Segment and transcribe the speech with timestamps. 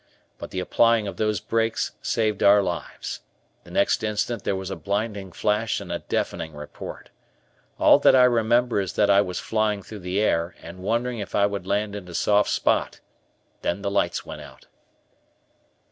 [0.39, 3.19] But the applying of those brakes saved our lives.
[3.65, 7.11] The next instant there was a blinding flash and a deafening report.
[7.79, 11.35] All that I remember is that I was flying through the air, and wondering if
[11.35, 12.99] I would land in a soft spot.
[13.61, 14.65] Then the lights went out.